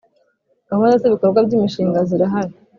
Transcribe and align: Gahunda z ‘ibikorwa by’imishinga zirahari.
Gahunda 0.69 0.95
z 1.01 1.03
‘ibikorwa 1.07 1.39
by’imishinga 1.47 1.99
zirahari. 2.09 2.53